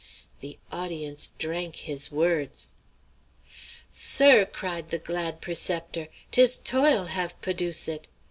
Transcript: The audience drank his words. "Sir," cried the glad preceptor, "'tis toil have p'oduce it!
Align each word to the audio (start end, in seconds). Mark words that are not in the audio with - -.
The 0.39 0.57
audience 0.71 1.29
drank 1.37 1.75
his 1.75 2.11
words. 2.11 2.73
"Sir," 3.91 4.47
cried 4.47 4.89
the 4.89 4.97
glad 4.97 5.41
preceptor, 5.41 6.07
"'tis 6.31 6.57
toil 6.57 7.03
have 7.05 7.39
p'oduce 7.39 7.87
it! 7.87 8.07